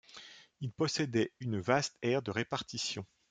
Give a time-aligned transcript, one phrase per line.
[0.61, 3.05] Il possédait une vaste aire de répartition.